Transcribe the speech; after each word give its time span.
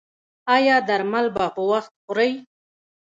ایا 0.55 0.75
درمل 0.87 1.25
به 1.35 1.45
په 1.55 1.61
وخت 1.71 1.91
خورئ؟ 2.03 2.31